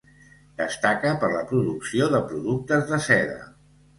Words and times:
Destaca 0.61 1.09
per 1.23 1.29
la 1.33 1.43
producció 1.51 2.09
de 2.15 2.21
productes 2.31 2.89
de 2.95 3.01
seda. 3.11 3.39